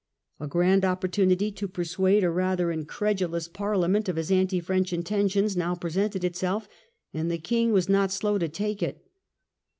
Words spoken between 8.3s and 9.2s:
to take it.